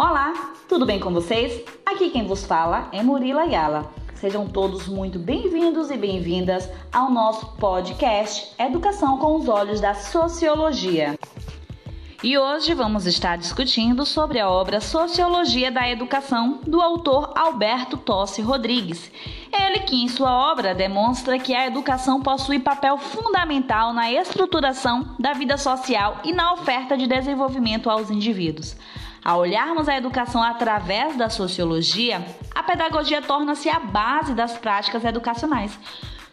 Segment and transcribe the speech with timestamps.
[0.00, 1.60] Olá, tudo bem com vocês?
[1.84, 3.92] Aqui quem vos fala é Murila Ayala.
[4.14, 11.18] Sejam todos muito bem-vindos e bem-vindas ao nosso podcast Educação com os Olhos da Sociologia.
[12.22, 18.40] E hoje vamos estar discutindo sobre a obra Sociologia da Educação do autor Alberto Tossi
[18.40, 19.10] Rodrigues.
[19.52, 25.32] Ele que em sua obra demonstra que a educação possui papel fundamental na estruturação da
[25.32, 28.76] vida social e na oferta de desenvolvimento aos indivíduos.
[29.28, 32.24] Ao olharmos a educação através da sociologia,
[32.54, 35.78] a pedagogia torna-se a base das práticas educacionais.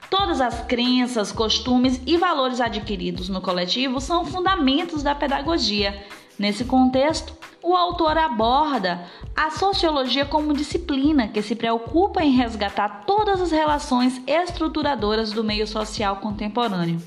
[0.09, 6.05] Todas as crenças, costumes e valores adquiridos no coletivo são fundamentos da pedagogia.
[6.39, 9.03] Nesse contexto, o autor aborda
[9.35, 15.67] a sociologia como disciplina que se preocupa em resgatar todas as relações estruturadoras do meio
[15.67, 17.01] social contemporâneo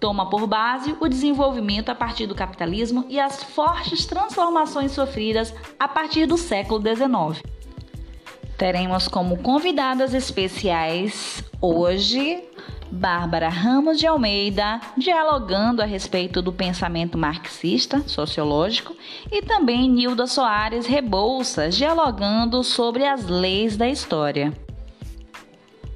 [0.00, 5.88] toma por base o desenvolvimento a partir do capitalismo e as fortes transformações sofridas a
[5.88, 7.42] partir do século XIX.
[8.56, 12.42] Teremos como convidadas especiais hoje
[12.90, 18.96] Bárbara Ramos de Almeida, dialogando a respeito do pensamento marxista sociológico,
[19.30, 24.52] e também Nilda Soares Rebouças, dialogando sobre as leis da história.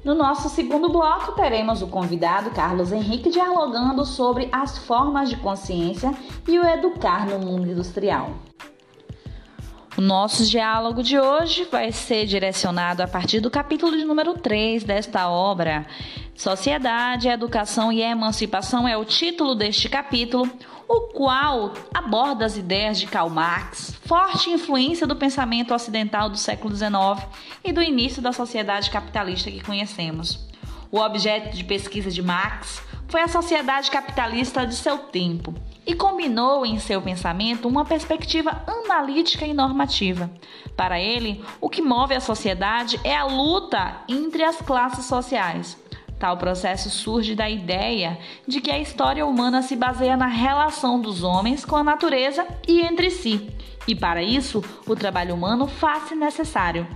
[0.03, 6.13] No nosso segundo bloco, teremos o convidado Carlos Henrique dialogando sobre as formas de consciência
[6.45, 8.31] e o educar no mundo industrial.
[9.95, 14.83] O nosso diálogo de hoje vai ser direcionado a partir do capítulo de número 3
[14.83, 15.85] desta obra.
[16.35, 20.49] Sociedade, Educação e Emancipação é o título deste capítulo,
[20.87, 26.75] o qual aborda as ideias de Karl Marx, forte influência do pensamento ocidental do século
[26.75, 26.93] XIX
[27.63, 30.47] e do início da sociedade capitalista que conhecemos.
[30.91, 35.53] O objeto de pesquisa de Marx foi a sociedade capitalista de seu tempo
[35.85, 40.31] e combinou em seu pensamento uma perspectiva analítica e normativa.
[40.75, 45.77] Para ele, o que move a sociedade é a luta entre as classes sociais.
[46.23, 48.17] Tal processo surge da ideia
[48.47, 52.79] de que a história humana se baseia na relação dos homens com a natureza e
[52.79, 53.49] entre si,
[53.85, 56.87] e para isso o trabalho humano faz-se necessário.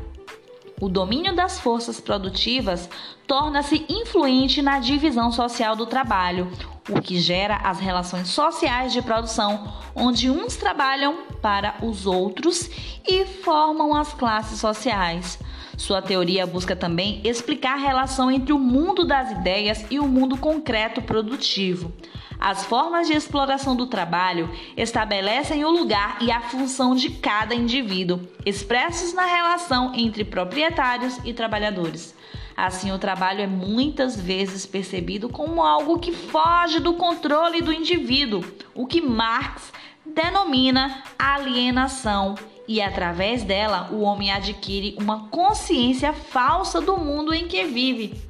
[0.79, 2.87] O domínio das forças produtivas
[3.25, 6.51] torna-se influente na divisão social do trabalho,
[6.87, 12.69] o que gera as relações sociais de produção, onde uns trabalham para os outros
[13.07, 15.39] e formam as classes sociais.
[15.75, 20.37] Sua teoria busca também explicar a relação entre o mundo das ideias e o mundo
[20.37, 21.91] concreto produtivo.
[22.39, 28.21] As formas de exploração do trabalho estabelecem o lugar e a função de cada indivíduo,
[28.45, 32.15] expressos na relação entre proprietários e trabalhadores.
[32.55, 38.43] Assim, o trabalho é muitas vezes percebido como algo que foge do controle do indivíduo,
[38.73, 39.71] o que Marx
[40.05, 42.35] denomina alienação
[42.67, 48.26] e através dela o homem adquire uma consciência falsa do mundo em que vive.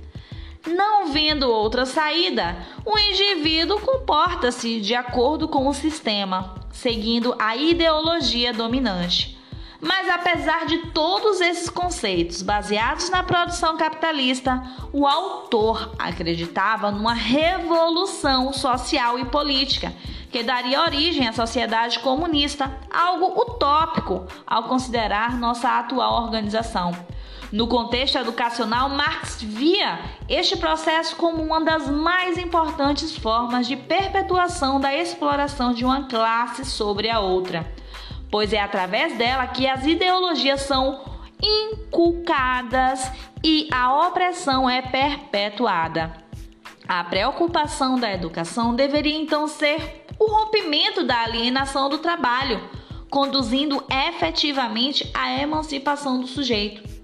[0.67, 8.51] Não vendo outra saída, o indivíduo comporta-se de acordo com o sistema, seguindo a ideologia
[8.51, 9.37] dominante.
[9.79, 14.61] Mas apesar de todos esses conceitos baseados na produção capitalista,
[14.91, 19.93] o autor acreditava numa revolução social e política
[20.31, 26.91] que daria origem à sociedade comunista, algo utópico ao considerar nossa atual organização.
[27.51, 34.81] No contexto educacional, Marx via este processo como uma das mais importantes formas de perpetuação
[34.81, 37.65] da exploração de uma classe sobre a outra,
[38.29, 40.99] pois é através dela que as ideologias são
[41.41, 43.09] inculcadas
[43.41, 46.11] e a opressão é perpetuada.
[46.85, 52.61] A preocupação da educação deveria então ser o rompimento da alienação do trabalho,
[53.09, 56.96] conduzindo efetivamente à emancipação do sujeito.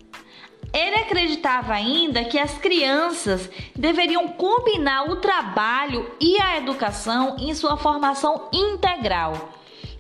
[0.74, 7.78] Ele acreditava ainda que as crianças deveriam combinar o trabalho e a educação em sua
[7.78, 9.54] formação integral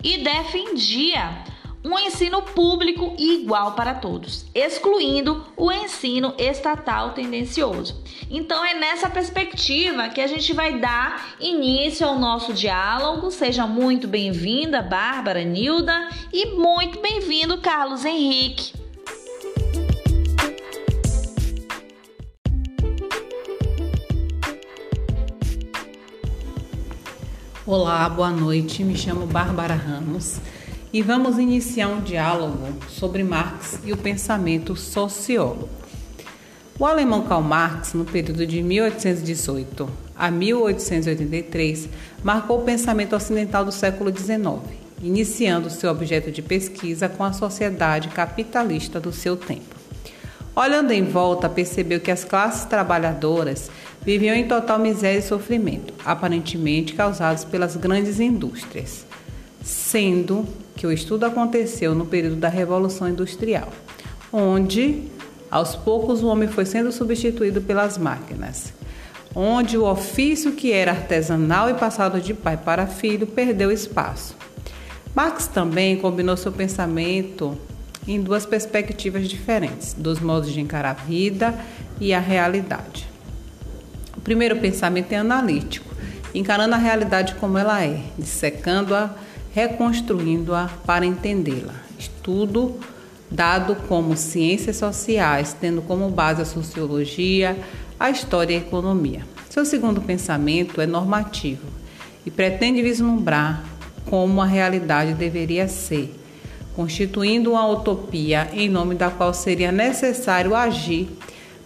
[0.04, 1.44] e defendia
[1.84, 8.02] um ensino público igual para todos, excluindo o ensino estatal tendencioso.
[8.30, 13.30] Então é nessa perspectiva que a gente vai dar início ao nosso diálogo.
[13.32, 18.83] Seja muito bem-vinda, Bárbara Nilda, e muito bem-vindo, Carlos Henrique.
[27.66, 28.84] Olá, boa noite.
[28.84, 30.36] Me chamo Bárbara Ramos
[30.92, 35.70] e vamos iniciar um diálogo sobre Marx e o pensamento sociólogo.
[36.78, 41.88] O alemão Karl Marx, no período de 1818 a 1883,
[42.22, 48.10] marcou o pensamento ocidental do século XIX iniciando seu objeto de pesquisa com a sociedade
[48.10, 49.76] capitalista do seu tempo.
[50.56, 53.72] Olhando em volta, percebeu que as classes trabalhadoras
[54.06, 59.06] viviam em total miséria e sofrimento, aparentemente causados pelas grandes indústrias,
[59.64, 60.46] sendo
[60.76, 63.70] que o estudo aconteceu no período da Revolução Industrial,
[64.32, 65.04] onde
[65.50, 68.74] aos poucos o homem foi sendo substituído pelas máquinas,
[69.36, 74.36] onde o ofício que era artesanal e passado de pai para filho perdeu espaço.
[75.16, 77.58] Marx também combinou seu pensamento
[78.08, 81.58] em duas perspectivas diferentes, dos modos de encarar a vida
[82.02, 83.13] e a realidade.
[84.24, 85.94] Primeiro pensamento é analítico,
[86.34, 89.14] encarando a realidade como ela é, dissecando-a,
[89.54, 91.74] reconstruindo-a para entendê-la.
[92.00, 92.80] Estudo
[93.30, 97.58] dado como ciências sociais, tendo como base a sociologia,
[98.00, 99.26] a história e a economia.
[99.50, 101.68] Seu segundo pensamento é normativo
[102.26, 103.64] e pretende vislumbrar
[104.10, 106.14] como a realidade deveria ser,
[106.76, 111.10] constituindo uma utopia em nome da qual seria necessário agir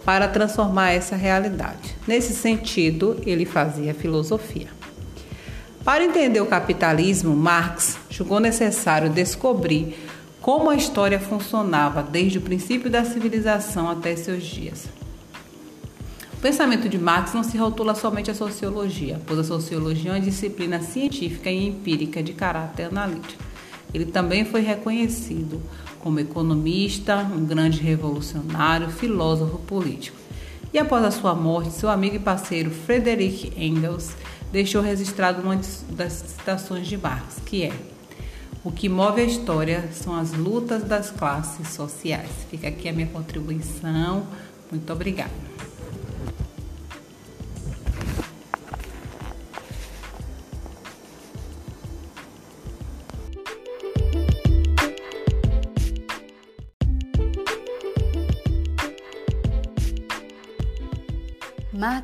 [0.08, 1.94] para transformar essa realidade.
[2.06, 4.68] Nesse sentido, ele fazia filosofia.
[5.84, 9.98] Para entender o capitalismo, Marx julgou necessário descobrir
[10.40, 14.86] como a história funcionava desde o princípio da civilização até seus dias.
[16.32, 20.20] O pensamento de Marx não se rotula somente à sociologia, pois a sociologia é uma
[20.20, 23.47] disciplina científica e empírica de caráter analítico.
[23.92, 25.60] Ele também foi reconhecido
[26.00, 30.16] como economista, um grande revolucionário, filósofo político.
[30.72, 34.14] E após a sua morte, seu amigo e parceiro Friedrich Engels
[34.52, 35.58] deixou registrado uma
[35.90, 37.72] das citações de Marx, que é:
[38.62, 42.30] O que move a história são as lutas das classes sociais.
[42.50, 44.26] Fica aqui a minha contribuição.
[44.70, 45.57] Muito obrigada.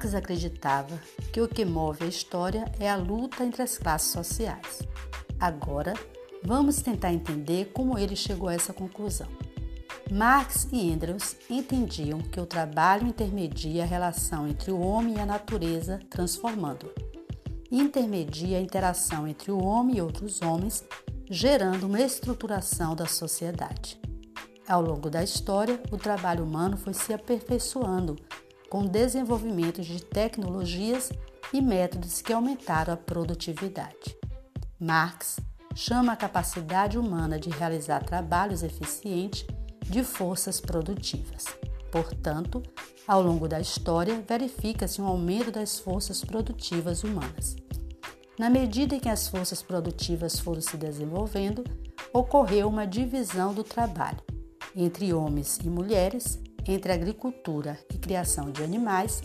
[0.05, 1.01] Marx acreditava
[1.33, 4.83] que o que move a história é a luta entre as classes sociais.
[5.41, 5.95] Agora,
[6.43, 9.29] vamos tentar entender como ele chegou a essa conclusão.
[10.11, 15.27] Marx e Engels entendiam que o trabalho intermedia a relação entre o homem e a
[15.27, 16.93] natureza, transformando-a.
[17.73, 20.85] Intermedia a interação entre o homem e outros homens,
[21.31, 23.99] gerando uma estruturação da sociedade.
[24.69, 28.17] Ao longo da história, o trabalho humano foi se aperfeiçoando
[28.75, 31.13] com desenvolvimento de tecnologias
[31.53, 34.19] e métodos que aumentaram a produtividade.
[34.81, 35.39] Marx
[35.77, 39.47] chama a capacidade humana de realizar trabalhos eficientes
[39.81, 41.45] de forças produtivas.
[41.93, 42.65] Portanto,
[43.07, 47.55] ao longo da história, verifica-se um aumento das forças produtivas humanas.
[48.37, 51.63] Na medida em que as forças produtivas foram se desenvolvendo,
[52.13, 54.19] ocorreu uma divisão do trabalho
[54.75, 59.23] entre homens e mulheres, entre agricultura e criação de animais,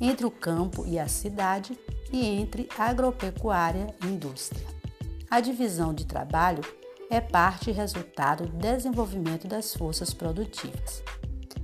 [0.00, 1.78] entre o campo e a cidade
[2.12, 4.66] e entre agropecuária e indústria.
[5.30, 6.62] A divisão de trabalho
[7.10, 11.02] é parte e resultado do desenvolvimento das forças produtivas.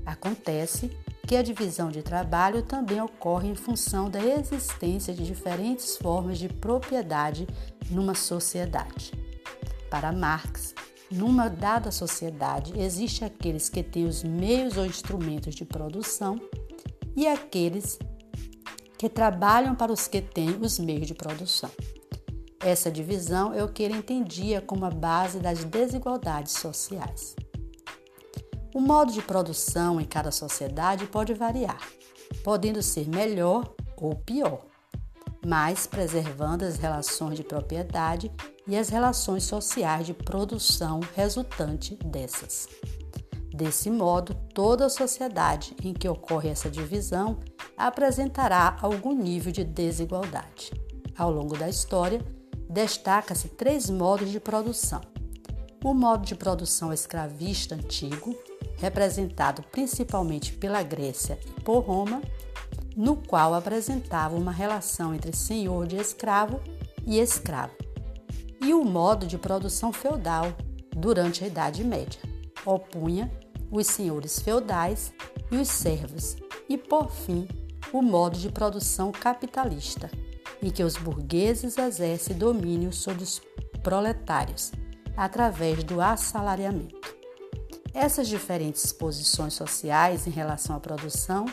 [0.05, 0.91] Acontece
[1.27, 6.49] que a divisão de trabalho também ocorre em função da existência de diferentes formas de
[6.49, 7.47] propriedade
[7.89, 9.13] numa sociedade.
[9.89, 10.75] Para Marx,
[11.11, 16.41] numa dada sociedade, existe aqueles que têm os meios ou instrumentos de produção
[17.17, 17.99] e aqueles
[18.97, 21.71] que trabalham para os que têm os meios de produção.
[22.61, 27.35] Essa divisão é o que ele entendia como a base das desigualdades sociais.
[28.73, 31.81] O modo de produção em cada sociedade pode variar,
[32.45, 34.70] podendo ser melhor ou pior,
[35.47, 38.31] mas preservando as relações de propriedade
[38.67, 42.69] e as relações sociais de produção resultante dessas.
[43.53, 47.41] Desse modo, toda a sociedade em que ocorre essa divisão
[47.77, 50.73] apresentará algum nível de desigualdade.
[51.17, 52.25] Ao longo da história,
[52.69, 55.01] destaca-se três modos de produção.
[55.83, 58.35] O modo de produção escravista antigo,
[58.77, 62.23] representado principalmente pela Grécia e por Roma,
[63.01, 66.61] no qual apresentava uma relação entre senhor de escravo
[67.07, 67.73] e escravo
[68.61, 70.53] e o modo de produção feudal
[70.95, 72.21] durante a Idade Média.
[72.63, 73.33] Opunha
[73.71, 75.15] os senhores feudais
[75.51, 76.37] e os servos,
[76.69, 77.49] e por fim,
[77.91, 80.11] o modo de produção capitalista,
[80.63, 83.41] em que os burgueses exercem domínio sobre os
[83.83, 84.73] proletários
[85.17, 87.01] através do assalariamento.
[87.95, 91.47] Essas diferentes posições sociais em relação à produção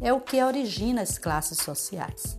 [0.00, 2.38] é o que origina as classes sociais.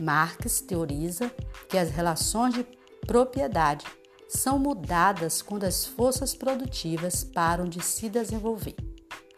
[0.00, 1.30] Marx teoriza
[1.68, 2.64] que as relações de
[3.06, 3.86] propriedade
[4.28, 8.76] são mudadas quando as forças produtivas param de se desenvolver,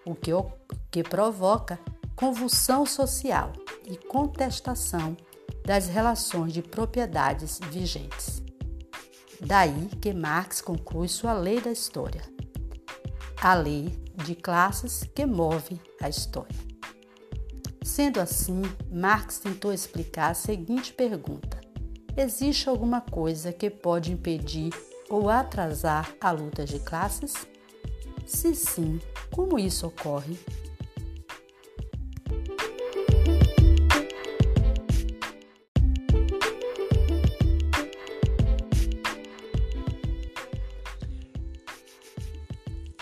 [0.04, 0.50] o que, o
[0.90, 1.78] que provoca
[2.16, 3.52] convulsão social
[3.86, 5.16] e contestação
[5.64, 8.42] das relações de propriedades vigentes.
[9.40, 12.22] Daí que Marx conclui sua lei da história,
[13.40, 13.88] a lei
[14.24, 16.69] de classes que move a história.
[17.90, 21.60] Sendo assim, Marx tentou explicar a seguinte pergunta:
[22.16, 24.72] Existe alguma coisa que pode impedir
[25.08, 27.34] ou atrasar a luta de classes?
[28.24, 29.00] Se sim,
[29.32, 30.38] como isso ocorre?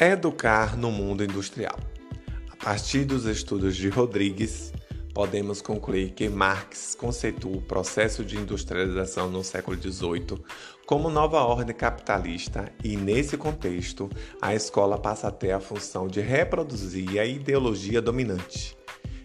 [0.00, 1.78] Educar no mundo industrial.
[2.50, 4.72] A partir dos estudos de Rodrigues,
[5.18, 10.40] podemos concluir que Marx conceitua o processo de industrialização no século XVIII
[10.86, 14.08] como nova ordem capitalista e, nesse contexto,
[14.40, 18.76] a escola passa a ter a função de reproduzir a ideologia dominante.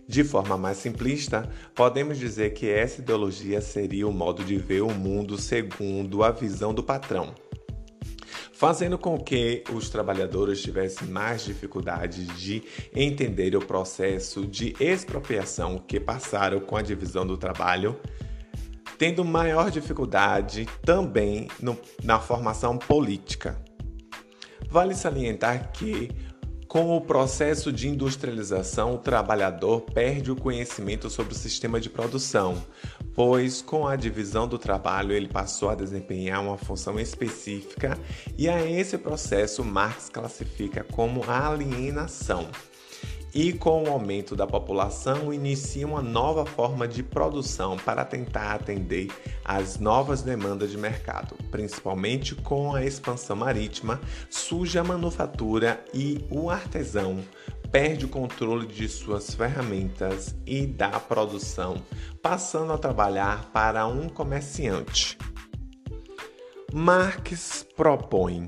[0.07, 4.89] De forma mais simplista, podemos dizer que essa ideologia seria o modo de ver o
[4.89, 7.35] mundo segundo a visão do patrão
[8.53, 12.63] fazendo com que os trabalhadores tivessem mais dificuldade de
[12.95, 18.00] entender o processo de expropriação que passaram com a divisão do trabalho,
[18.98, 23.60] tendo maior dificuldade também no, na formação política.
[24.69, 26.10] Vale salientar que
[26.74, 32.63] com o processo de industrialização, o trabalhador perde o conhecimento sobre o sistema de produção,
[33.13, 37.98] pois com a divisão do trabalho ele passou a desempenhar uma função específica
[38.38, 42.48] e a esse processo Marx classifica como alienação
[43.34, 49.08] e com o aumento da população inicia uma nova forma de produção para tentar atender
[49.43, 51.36] às novas demandas de mercado.
[51.50, 57.24] Principalmente com a expansão marítima, surge a manufatura e o artesão
[57.73, 61.83] perde o controle de suas ferramentas e da produção,
[62.21, 65.17] passando a trabalhar para um comerciante.
[66.71, 68.47] Marx propõe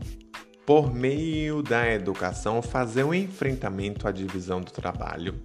[0.63, 5.41] por meio da educação, fazer um enfrentamento à divisão do trabalho,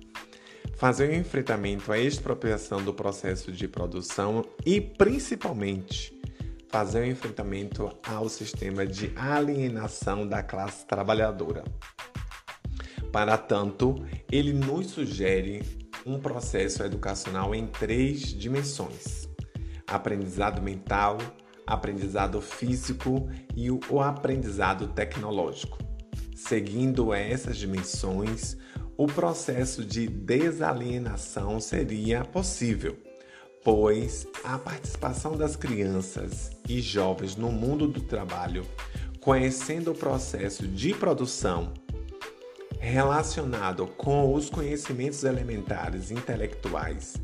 [0.77, 6.15] fazer um enfrentamento à expropriação do processo de produção e, principalmente,
[6.69, 11.65] fazer um enfrentamento ao sistema de alienação da classe trabalhadora.
[13.13, 15.63] Para tanto, ele nos sugere
[16.07, 19.29] um processo educacional em três dimensões:
[19.87, 21.19] aprendizado mental,
[21.67, 25.79] aprendizado físico e o aprendizado tecnológico.
[26.35, 28.57] Seguindo essas dimensões,
[28.97, 32.97] o processo de desalienação seria possível,
[33.65, 38.67] pois a participação das crianças e jovens no mundo do trabalho,
[39.21, 41.75] conhecendo o processo de produção
[42.81, 47.15] relacionado com os conhecimentos elementares intelectuais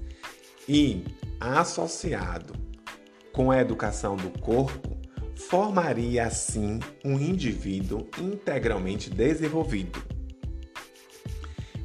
[0.69, 1.03] e
[1.41, 2.55] associado
[3.33, 4.97] com a educação do corpo,
[5.35, 10.03] formaria assim um indivíduo integralmente desenvolvido.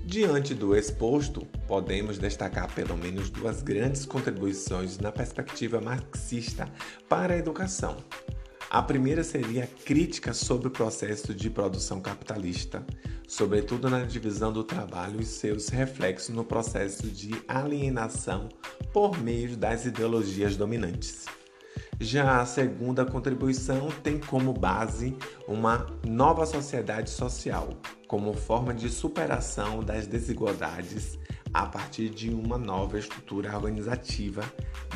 [0.05, 6.69] Diante do exposto, podemos destacar pelo menos duas grandes contribuições na perspectiva marxista
[7.07, 7.95] para a educação.
[8.73, 12.85] A primeira seria a crítica sobre o processo de produção capitalista,
[13.27, 18.47] sobretudo na divisão do trabalho e seus reflexos no processo de alienação
[18.93, 21.25] por meio das ideologias dominantes.
[21.99, 25.17] Já a segunda contribuição tem como base
[25.49, 27.71] uma nova sociedade social,
[28.07, 31.19] como forma de superação das desigualdades
[31.53, 34.45] a partir de uma nova estrutura organizativa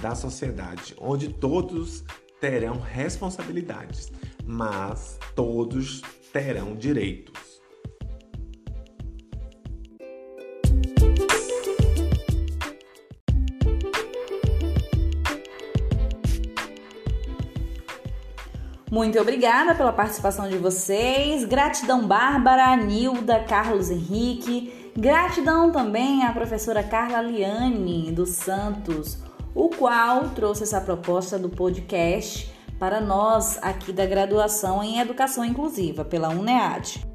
[0.01, 2.05] da sociedade, onde todos
[2.39, 4.11] terão responsabilidades,
[4.45, 6.01] mas todos
[6.31, 7.55] terão direitos.
[18.95, 21.43] Muito obrigada pela participação de vocês.
[21.43, 24.91] Gratidão Bárbara, Nilda, Carlos Henrique.
[24.97, 29.17] Gratidão também à professora Carla Liane dos Santos,
[29.55, 36.03] o qual trouxe essa proposta do podcast para nós aqui da graduação em Educação Inclusiva
[36.03, 37.14] pela UNEAD.